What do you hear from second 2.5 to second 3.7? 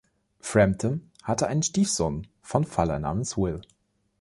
Faller namens Will.